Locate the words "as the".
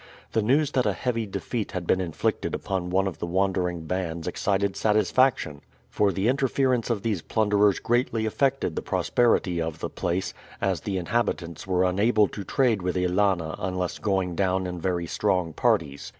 10.59-10.97